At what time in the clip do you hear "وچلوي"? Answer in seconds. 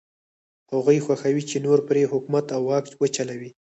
3.01-3.51